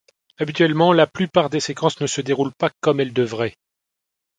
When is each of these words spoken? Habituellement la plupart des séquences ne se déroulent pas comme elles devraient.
Habituellement 0.39 0.93
la 0.93 1.05
plupart 1.05 1.51
des 1.51 1.59
séquences 1.59 2.01
ne 2.01 2.07
se 2.07 2.21
déroulent 2.21 2.55
pas 2.55 2.71
comme 2.79 2.99
elles 2.99 3.13
devraient. 3.13 3.55